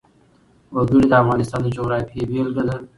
وګړي 0.75 1.05
د 1.09 1.13
افغانستان 1.21 1.59
د 1.63 1.67
جغرافیې 1.77 2.23
بېلګه 2.29 2.63
ده. 2.67 2.75